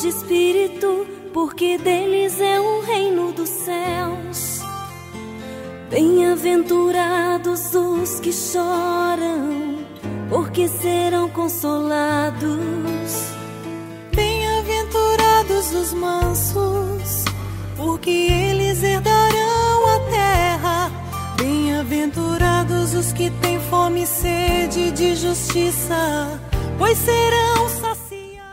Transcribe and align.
de 0.00 0.08
espírito, 0.08 1.06
porque 1.32 1.78
deles 1.78 2.40
é 2.40 2.60
o 2.60 2.80
reino 2.80 3.32
dos 3.32 3.48
céus. 3.48 4.60
Bem-aventurados 5.90 7.74
os 7.74 8.20
que 8.20 8.32
choram, 8.32 9.78
porque 10.28 10.68
serão 10.68 11.28
consolados. 11.30 12.50
Bem-aventurados 14.14 15.72
os 15.72 15.92
mansos, 15.94 17.24
porque 17.76 18.10
eles 18.10 18.82
herdarão 18.82 19.86
a 19.86 20.00
terra. 20.10 20.90
Bem-aventurados 21.38 22.94
os 22.94 23.12
que 23.12 23.30
têm 23.30 23.60
fome 23.70 24.02
e 24.02 24.06
sede 24.06 24.90
de 24.90 25.14
justiça, 25.14 26.40
pois 26.78 26.98
serão. 26.98 27.46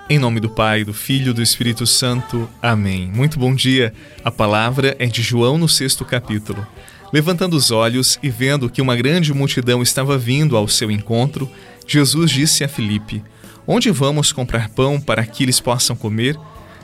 Em 0.09 0.19
nome 0.19 0.41
do 0.41 0.49
Pai, 0.49 0.83
do 0.83 0.93
Filho 0.93 1.31
e 1.31 1.33
do 1.33 1.41
Espírito 1.41 1.87
Santo. 1.87 2.49
Amém. 2.61 3.09
Muito 3.15 3.39
bom 3.39 3.55
dia. 3.55 3.93
A 4.21 4.29
palavra 4.29 4.97
é 4.99 5.05
de 5.05 5.21
João 5.21 5.57
no 5.57 5.69
sexto 5.69 6.03
capítulo. 6.03 6.67
Levantando 7.13 7.55
os 7.55 7.71
olhos 7.71 8.19
e 8.21 8.29
vendo 8.29 8.69
que 8.69 8.81
uma 8.81 8.97
grande 8.97 9.33
multidão 9.33 9.81
estava 9.81 10.17
vindo 10.17 10.57
ao 10.57 10.67
seu 10.67 10.91
encontro, 10.91 11.49
Jesus 11.87 12.31
disse 12.31 12.65
a 12.65 12.67
Filipe: 12.67 13.23
Onde 13.65 13.91
vamos 13.91 14.33
comprar 14.33 14.67
pão 14.69 14.99
para 14.99 15.25
que 15.25 15.43
eles 15.43 15.61
possam 15.61 15.95
comer? 15.95 16.37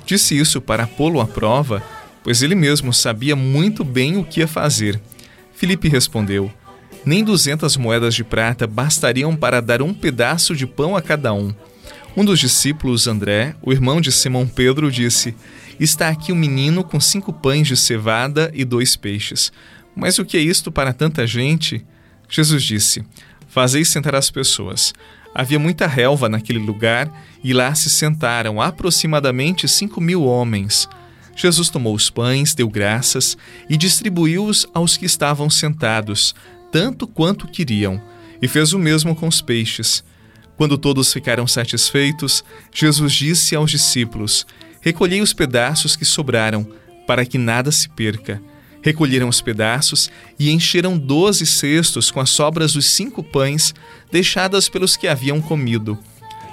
Disse 0.06 0.38
isso 0.38 0.62
para 0.62 0.88
pô-lo 0.88 1.20
à 1.20 1.28
prova, 1.28 1.84
pois 2.24 2.42
ele 2.42 2.56
mesmo 2.56 2.94
sabia 2.94 3.36
muito 3.36 3.84
bem 3.84 4.16
o 4.16 4.24
que 4.24 4.40
ia 4.40 4.48
fazer. 4.48 5.00
Filipe 5.54 5.90
respondeu: 5.90 6.50
Nem 7.06 7.22
duzentas 7.22 7.76
moedas 7.76 8.16
de 8.16 8.24
prata 8.24 8.66
bastariam 8.66 9.36
para 9.36 9.62
dar 9.62 9.82
um 9.82 9.94
pedaço 9.94 10.56
de 10.56 10.66
pão 10.66 10.96
a 10.96 11.02
cada 11.02 11.34
um. 11.34 11.54
Um 12.18 12.26
dos 12.26 12.40
discípulos, 12.40 13.08
André, 13.08 13.56
o 13.62 13.72
irmão 13.72 14.02
de 14.02 14.12
Simão 14.12 14.48
Pedro, 14.48 14.92
disse: 14.92 15.36
Está 15.80 16.10
aqui 16.10 16.32
um 16.32 16.36
menino 16.36 16.84
com 16.84 17.00
cinco 17.00 17.32
pães 17.32 17.68
de 17.68 17.78
cevada 17.78 18.52
e 18.54 18.66
dois 18.66 18.96
peixes. 18.96 19.52
Mas 19.96 20.18
o 20.18 20.26
que 20.26 20.38
é 20.38 20.42
isto 20.42 20.72
para 20.72 20.92
tanta 20.92 21.26
gente? 21.28 21.86
Jesus 22.28 22.64
disse: 22.64 23.04
Fazeis 23.48 23.90
sentar 23.90 24.16
as 24.16 24.30
pessoas. 24.30 24.94
Havia 25.34 25.60
muita 25.60 25.88
relva 25.88 26.28
naquele 26.28 26.60
lugar 26.60 27.12
e 27.44 27.54
lá 27.54 27.74
se 27.76 27.90
sentaram 27.90 28.60
aproximadamente 28.60 29.68
cinco 29.68 30.02
mil 30.02 30.24
homens. 30.24 30.90
Jesus 31.36 31.70
tomou 31.70 31.96
os 31.96 32.10
pães, 32.10 32.54
deu 32.54 32.68
graças 32.68 33.38
e 33.70 33.78
distribuiu-os 33.78 34.68
aos 34.74 34.98
que 34.98 35.06
estavam 35.06 35.50
sentados, 35.50 36.36
tanto 36.72 37.08
quanto 37.08 37.48
queriam, 37.48 38.02
e 38.42 38.48
fez 38.48 38.74
o 38.74 38.80
mesmo 38.80 39.16
com 39.16 39.28
os 39.28 39.42
peixes. 39.42 40.04
Quando 40.60 40.78
todos 40.78 41.14
ficaram 41.14 41.48
satisfeitos, 41.48 42.44
Jesus 42.74 43.14
disse 43.14 43.56
aos 43.56 43.72
discípulos: 43.72 44.46
Recolhei 44.82 45.22
os 45.22 45.32
pedaços 45.32 45.96
que 45.96 46.04
sobraram, 46.04 46.68
para 47.08 47.26
que 47.26 47.38
nada 47.38 47.72
se 47.72 47.88
perca. 47.88 48.42
Recolheram 48.82 49.30
os 49.30 49.40
pedaços 49.40 50.12
e 50.38 50.52
encheram 50.52 50.98
doze 50.98 51.46
cestos 51.46 52.12
com 52.12 52.20
as 52.20 52.30
sobras 52.30 52.74
dos 52.74 52.88
cinco 52.88 53.24
pães 53.24 53.74
deixadas 54.12 54.68
pelos 54.68 54.98
que 54.98 55.08
haviam 55.08 55.40
comido. 55.40 55.98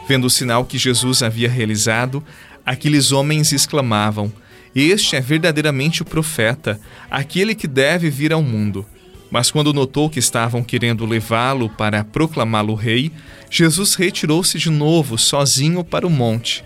Vendo 0.07 0.29
o 0.29 0.31
sinal 0.31 0.65
que 0.65 0.79
Jesus 0.79 1.21
havia 1.21 1.51
realizado, 1.51 2.25
aqueles 2.65 3.11
homens 3.11 3.51
exclamavam: 3.51 4.33
Este 4.73 5.17
é 5.17 5.21
verdadeiramente 5.21 6.03
o 6.03 6.05
profeta, 6.05 6.81
aquele 7.11 7.57
que 7.57 7.67
deve 7.67 8.09
vir 8.09 8.33
ao 8.33 8.41
mundo. 8.41 8.87
Mas 9.31 9.51
quando 9.51 9.73
notou 9.73 10.09
que 10.09 10.19
estavam 10.19 10.63
querendo 10.63 11.05
levá-lo 11.05 11.69
para 11.69 12.05
proclamá-lo 12.05 12.75
rei, 12.75 13.11
Jesus 13.51 13.95
retirou-se 13.95 14.59
de 14.59 14.71
novo 14.71 15.19
sozinho 15.19 15.85
para 15.85 16.07
o 16.07 16.11
monte. 16.11 16.65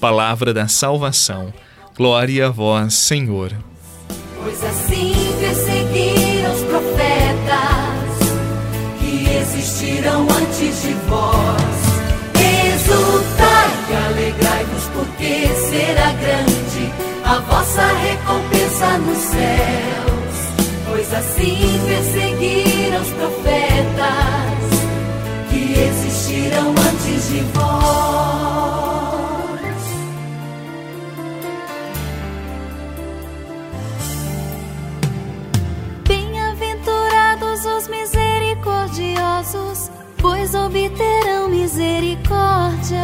Palavra 0.00 0.52
da 0.52 0.66
salvação. 0.66 1.52
Glória 1.96 2.46
a 2.46 2.50
vós, 2.50 2.94
Senhor. 2.94 3.52
Pois 4.42 4.64
assim 4.64 5.12
perseguiram 5.38 6.54
os 6.54 6.62
profetas 6.62 7.00
que 8.98 9.28
existiram 9.28 10.22
antes 10.22 10.82
de 10.82 10.94
vós. 11.08 11.80
Exultai 12.74 13.70
e 13.90 13.94
alegrai-vos, 13.94 14.84
porque 14.94 15.48
será 15.54 16.12
grande 16.12 16.92
a 17.22 17.38
vossa 17.40 17.86
recompensa 17.86 18.98
nos 18.98 19.18
céus 19.18 19.89
assim 21.12 21.80
perseguiram 21.86 23.02
os 23.02 23.10
profetas 23.10 24.70
que 25.50 25.72
existiram 25.72 26.70
antes 26.70 27.28
de 27.28 27.40
vós. 27.52 28.70
Bem-aventurados 36.06 37.64
os 37.64 37.88
misericordiosos, 37.88 39.90
pois 40.16 40.54
obterão 40.54 41.48
misericórdia. 41.48 43.00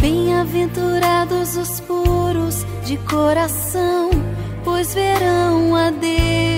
Bem-aventurados 0.00 1.56
os 1.56 1.80
puros 1.80 2.64
de 2.84 2.96
coração 2.98 4.10
pois 4.68 4.94
verão 4.94 5.74
a 5.74 5.90
Deus. 5.90 6.57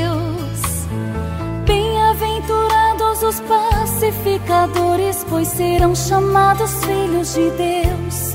Os 3.31 3.41
pacificadores, 3.43 5.25
pois 5.29 5.47
serão 5.47 5.95
chamados 5.95 6.73
filhos 6.85 7.33
de 7.33 7.49
Deus. 7.51 8.35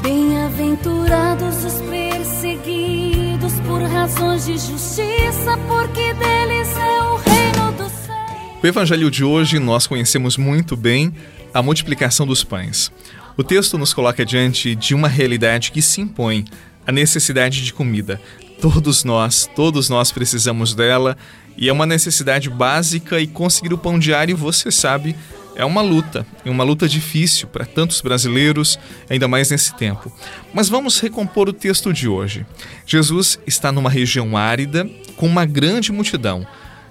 Bem-aventurados 0.00 1.64
os 1.64 1.80
perseguidos 1.80 3.54
por 3.66 3.82
razões 3.82 4.46
de 4.46 4.52
justiça, 4.52 5.58
porque 5.66 6.14
deles 6.14 6.76
é 6.76 7.02
o 7.02 7.16
reino 7.16 7.72
do 7.72 7.90
céu. 7.90 8.14
O 8.62 8.66
evangelho 8.66 9.10
de 9.10 9.24
hoje 9.24 9.58
nós 9.58 9.88
conhecemos 9.88 10.36
muito 10.36 10.76
bem 10.76 11.12
a 11.52 11.60
multiplicação 11.60 12.24
dos 12.24 12.44
pães. 12.44 12.92
O 13.36 13.42
texto 13.42 13.76
nos 13.76 13.92
coloca 13.92 14.24
diante 14.24 14.76
de 14.76 14.94
uma 14.94 15.08
realidade 15.08 15.72
que 15.72 15.82
se 15.82 16.00
impõe, 16.00 16.44
a 16.86 16.92
necessidade 16.92 17.64
de 17.64 17.72
comida. 17.72 18.20
Todos 18.60 19.04
nós, 19.04 19.48
todos 19.54 19.88
nós 19.88 20.12
precisamos 20.12 20.74
dela 20.74 21.16
e 21.56 21.68
é 21.68 21.72
uma 21.72 21.86
necessidade 21.86 22.48
básica 22.48 23.20
e 23.20 23.26
conseguir 23.26 23.72
o 23.72 23.78
pão 23.78 23.98
diário, 23.98 24.36
você 24.36 24.70
sabe, 24.70 25.16
é 25.54 25.64
uma 25.64 25.80
luta, 25.80 26.26
é 26.44 26.50
uma 26.50 26.62
luta 26.62 26.86
difícil 26.86 27.48
para 27.48 27.64
tantos 27.64 28.02
brasileiros, 28.02 28.78
ainda 29.08 29.26
mais 29.26 29.50
nesse 29.50 29.74
tempo. 29.74 30.12
Mas 30.52 30.68
vamos 30.68 31.00
recompor 31.00 31.48
o 31.48 31.52
texto 31.52 31.92
de 31.92 32.06
hoje. 32.06 32.44
Jesus 32.86 33.38
está 33.46 33.72
numa 33.72 33.88
região 33.88 34.36
árida 34.36 34.88
com 35.16 35.26
uma 35.26 35.46
grande 35.46 35.90
multidão. 35.90 36.46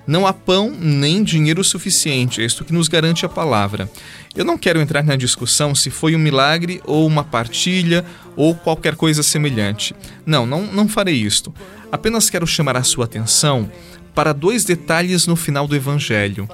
Não 0.07 0.25
há 0.25 0.33
pão 0.33 0.72
nem 0.72 1.23
dinheiro 1.23 1.63
suficiente, 1.63 2.41
é 2.41 2.45
isto 2.45 2.66
que 2.66 2.73
nos 2.73 2.88
garante 2.88 3.25
a 3.25 3.29
palavra. 3.29 3.89
Eu 4.35 4.45
não 4.45 4.57
quero 4.57 4.81
entrar 4.81 5.03
na 5.03 5.16
discussão 5.16 5.73
se 5.73 5.89
foi 5.89 6.16
um 6.16 6.19
milagre 6.19 6.81
ou 6.85 7.07
uma 7.07 7.23
partilha 7.23 8.03
ou 8.35 8.56
qualquer 8.56 8.96
coisa 8.96 9.23
semelhante. 9.23 9.96
Não, 10.25 10.46
não, 10.46 10.66
não 10.66 10.88
farei 10.88 11.16
isto. 11.16 11.53
Apenas 11.91 12.29
quero 12.29 12.46
chamar 12.46 12.78
a 12.78 12.84
sua 12.84 13.06
atenção 13.06 13.69
para 14.13 14.34
dois 14.34 14.63
detalhes 14.63 15.28
no 15.28 15.35
final 15.35 15.68
do 15.68 15.75
Evangelho. 15.75 16.47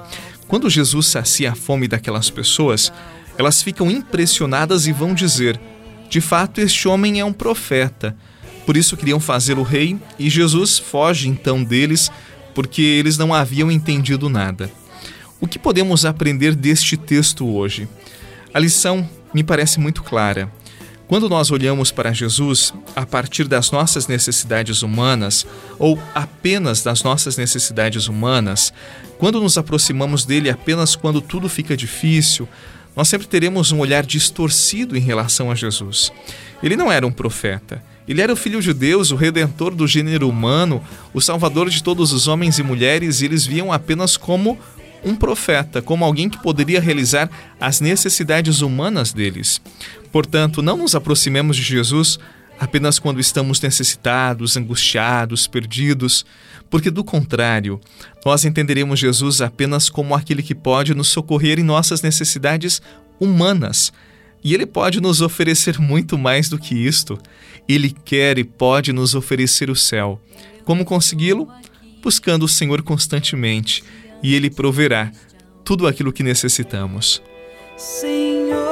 Quando 0.48 0.68
Jesus 0.68 1.06
sacia 1.06 1.52
a 1.52 1.54
fome 1.54 1.88
daquelas 1.88 2.28
pessoas, 2.28 2.92
elas 3.38 3.62
ficam 3.62 3.90
impressionadas 3.90 4.86
e 4.86 4.92
vão 4.92 5.14
dizer: 5.14 5.58
De 6.10 6.20
fato, 6.20 6.60
este 6.60 6.86
homem 6.88 7.20
é 7.20 7.24
um 7.24 7.32
profeta. 7.32 8.16
Por 8.66 8.76
isso 8.76 8.96
queriam 8.96 9.18
fazê-lo 9.18 9.62
rei, 9.62 9.98
e 10.18 10.30
Jesus 10.30 10.78
foge 10.78 11.28
então 11.28 11.64
deles 11.64 12.10
porque 12.54 12.82
eles 12.82 13.16
não 13.16 13.32
haviam 13.32 13.70
entendido 13.70 14.28
nada. 14.28 14.70
O 15.40 15.48
que 15.48 15.58
podemos 15.58 16.04
aprender 16.04 16.54
deste 16.54 16.96
texto 16.96 17.48
hoje? 17.48 17.88
A 18.54 18.58
lição 18.58 19.08
me 19.34 19.42
parece 19.42 19.80
muito 19.80 20.02
clara. 20.02 20.52
Quando 21.12 21.28
nós 21.28 21.50
olhamos 21.50 21.92
para 21.92 22.10
Jesus 22.10 22.72
a 22.96 23.04
partir 23.04 23.46
das 23.46 23.70
nossas 23.70 24.06
necessidades 24.06 24.80
humanas, 24.82 25.46
ou 25.78 26.02
apenas 26.14 26.82
das 26.82 27.02
nossas 27.02 27.36
necessidades 27.36 28.08
humanas, 28.08 28.72
quando 29.18 29.38
nos 29.38 29.58
aproximamos 29.58 30.24
dele 30.24 30.48
apenas 30.48 30.96
quando 30.96 31.20
tudo 31.20 31.50
fica 31.50 31.76
difícil, 31.76 32.48
nós 32.96 33.08
sempre 33.08 33.26
teremos 33.26 33.72
um 33.72 33.80
olhar 33.80 34.06
distorcido 34.06 34.96
em 34.96 35.00
relação 35.00 35.50
a 35.50 35.54
Jesus. 35.54 36.10
Ele 36.62 36.76
não 36.76 36.90
era 36.90 37.06
um 37.06 37.12
profeta. 37.12 37.84
Ele 38.08 38.22
era 38.22 38.32
o 38.32 38.36
Filho 38.36 38.62
de 38.62 38.72
Deus, 38.72 39.10
o 39.10 39.16
Redentor 39.16 39.74
do 39.74 39.86
gênero 39.86 40.26
humano, 40.26 40.82
o 41.12 41.20
Salvador 41.20 41.68
de 41.68 41.82
todos 41.82 42.10
os 42.14 42.26
homens 42.26 42.58
e 42.58 42.62
mulheres, 42.62 43.20
e 43.20 43.26
eles 43.26 43.44
viam 43.44 43.70
apenas 43.70 44.16
como 44.16 44.58
um 45.04 45.14
profeta, 45.14 45.82
como 45.82 46.04
alguém 46.04 46.28
que 46.28 46.42
poderia 46.42 46.80
realizar 46.80 47.28
as 47.60 47.80
necessidades 47.80 48.60
humanas 48.60 49.12
deles. 49.12 49.60
Portanto, 50.10 50.62
não 50.62 50.76
nos 50.76 50.94
aproximemos 50.94 51.56
de 51.56 51.62
Jesus 51.62 52.18
apenas 52.60 52.98
quando 52.98 53.18
estamos 53.18 53.60
necessitados, 53.60 54.56
angustiados, 54.56 55.46
perdidos, 55.48 56.24
porque 56.70 56.90
do 56.90 57.02
contrário, 57.02 57.80
nós 58.24 58.44
entenderemos 58.44 59.00
Jesus 59.00 59.40
apenas 59.40 59.90
como 59.90 60.14
aquele 60.14 60.42
que 60.42 60.54
pode 60.54 60.94
nos 60.94 61.08
socorrer 61.08 61.58
em 61.58 61.64
nossas 61.64 62.02
necessidades 62.02 62.80
humanas 63.20 63.92
E 64.44 64.54
Ele 64.54 64.66
pode 64.66 65.00
nos 65.00 65.20
oferecer 65.20 65.78
muito 65.78 66.18
mais 66.18 66.48
do 66.48 66.58
que 66.58 66.74
isto. 66.74 67.18
Ele 67.68 67.94
quer 68.04 68.38
e 68.38 68.44
pode 68.44 68.92
nos 68.92 69.14
oferecer 69.14 69.70
o 69.70 69.76
céu. 69.76 70.20
Como 70.64 70.84
consegui-lo? 70.84 71.48
Buscando 72.02 72.44
o 72.44 72.48
Senhor 72.48 72.82
constantemente, 72.82 73.84
e 74.22 74.34
Ele 74.34 74.50
proverá 74.50 75.10
tudo 75.64 75.86
aquilo 75.86 76.12
que 76.12 76.22
necessitamos. 76.22 77.22
Senhor, 77.76 78.71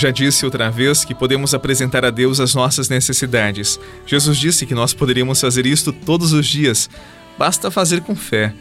Já 0.00 0.10
disse 0.10 0.46
outra 0.46 0.70
vez 0.70 1.04
que 1.04 1.14
podemos 1.14 1.52
apresentar 1.52 2.06
a 2.06 2.10
Deus 2.10 2.40
as 2.40 2.54
nossas 2.54 2.88
necessidades. 2.88 3.78
Jesus 4.06 4.38
disse 4.38 4.64
que 4.64 4.74
nós 4.74 4.94
poderíamos 4.94 5.38
fazer 5.38 5.66
isto 5.66 5.92
todos 5.92 6.32
os 6.32 6.46
dias. 6.46 6.88
Basta 7.36 7.70
fazer 7.70 8.00
com 8.00 8.16
fé. 8.16 8.54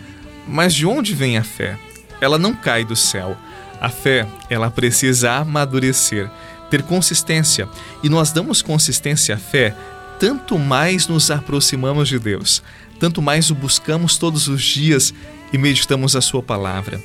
Mas 0.46 0.74
de 0.74 0.86
onde 0.86 1.16
vem 1.16 1.38
a 1.38 1.44
fé? 1.46 1.80
Ela 2.20 2.38
não 2.38 2.54
cai 2.54 2.84
do 2.84 2.94
céu. 2.94 3.38
A 3.80 3.88
fé, 3.88 4.28
ela 4.50 4.70
precisa 4.70 5.32
amadurecer, 5.32 6.30
ter 6.70 6.84
consistência. 6.84 7.70
E 8.04 8.10
nós 8.10 8.34
damos 8.34 8.62
consistência 8.62 9.36
à 9.36 9.38
fé, 9.38 9.74
tanto 10.20 10.60
mais 10.60 11.08
nos 11.08 11.32
aproximamos 11.32 12.10
de 12.10 12.20
Deus, 12.20 12.62
tanto 13.00 13.22
mais 13.22 13.50
o 13.50 13.56
buscamos 13.56 14.18
todos 14.18 14.50
os 14.50 14.62
dias 14.62 15.14
e 15.54 15.58
meditamos 15.58 16.18
a 16.18 16.22
Sua 16.22 16.44
palavra. 16.44 17.02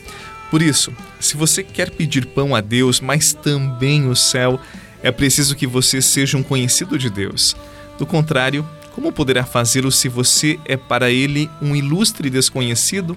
Por 0.54 0.62
isso, 0.62 0.92
se 1.18 1.36
você 1.36 1.64
quer 1.64 1.90
pedir 1.90 2.26
pão 2.26 2.54
a 2.54 2.60
Deus, 2.60 3.00
mas 3.00 3.32
também 3.32 4.08
o 4.08 4.14
céu, 4.14 4.60
é 5.02 5.10
preciso 5.10 5.56
que 5.56 5.66
você 5.66 6.00
seja 6.00 6.38
um 6.38 6.44
conhecido 6.44 6.96
de 6.96 7.10
Deus. 7.10 7.56
Do 7.98 8.06
contrário, 8.06 8.64
como 8.94 9.10
poderá 9.10 9.42
fazê-lo 9.44 9.90
se 9.90 10.08
você 10.08 10.56
é 10.64 10.76
para 10.76 11.10
ele 11.10 11.50
um 11.60 11.74
ilustre 11.74 12.30
desconhecido? 12.30 13.16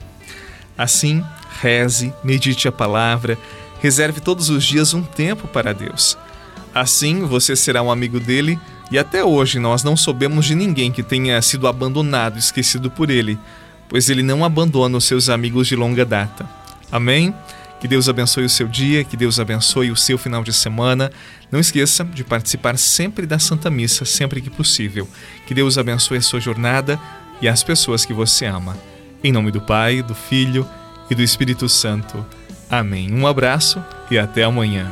Assim, 0.75 1.23
reze, 1.61 2.11
medite 2.23 2.67
a 2.67 2.71
palavra, 2.71 3.37
reserve 3.83 4.19
todos 4.19 4.49
os 4.49 4.63
dias 4.63 4.95
um 4.95 5.03
tempo 5.03 5.47
para 5.47 5.75
Deus. 5.75 6.17
Assim, 6.73 7.21
você 7.21 7.55
será 7.55 7.83
um 7.83 7.91
amigo 7.91 8.19
dele 8.19 8.59
e 8.89 8.97
até 8.97 9.23
hoje 9.23 9.59
nós 9.59 9.83
não 9.83 9.95
soubemos 9.95 10.43
de 10.43 10.55
ninguém 10.55 10.91
que 10.91 11.03
tenha 11.03 11.39
sido 11.43 11.67
abandonado, 11.67 12.39
esquecido 12.39 12.89
por 12.89 13.11
ele, 13.11 13.37
pois 13.87 14.09
ele 14.09 14.23
não 14.23 14.43
abandona 14.43 14.97
os 14.97 15.05
seus 15.05 15.29
amigos 15.29 15.67
de 15.67 15.75
longa 15.75 16.03
data. 16.03 16.56
Amém? 16.91 17.33
Que 17.79 17.87
Deus 17.87 18.09
abençoe 18.09 18.45
o 18.45 18.49
seu 18.49 18.67
dia, 18.67 19.03
que 19.03 19.15
Deus 19.15 19.39
abençoe 19.39 19.91
o 19.91 19.95
seu 19.95 20.17
final 20.17 20.43
de 20.43 20.51
semana. 20.51 21.11
Não 21.51 21.59
esqueça 21.59 22.03
de 22.03 22.23
participar 22.23 22.77
sempre 22.77 23.25
da 23.27 23.37
Santa 23.37 23.69
Missa, 23.69 24.03
sempre 24.03 24.41
que 24.41 24.49
possível. 24.49 25.07
Que 25.45 25.53
Deus 25.53 25.77
abençoe 25.77 26.17
a 26.17 26.21
sua 26.21 26.39
jornada 26.39 26.99
e 27.39 27.47
as 27.47 27.63
pessoas 27.63 28.03
que 28.03 28.13
você 28.13 28.45
ama. 28.45 28.75
Em 29.23 29.31
nome 29.31 29.51
do 29.51 29.61
Pai, 29.61 30.01
do 30.01 30.15
Filho 30.15 30.67
e 31.09 31.15
do 31.15 31.21
Espírito 31.21 31.69
Santo. 31.69 32.25
Amém. 32.69 33.13
Um 33.13 33.27
abraço 33.27 33.83
e 34.09 34.17
até 34.17 34.43
amanhã. 34.43 34.91